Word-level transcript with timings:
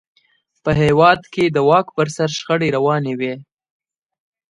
په 0.63 0.71
هېواد 0.81 1.21
کې 1.33 1.45
د 1.49 1.57
واک 1.69 1.87
پر 1.97 2.07
سر 2.15 2.29
شخړې 2.37 2.69
روانې 2.77 3.13
وې. 3.19 3.33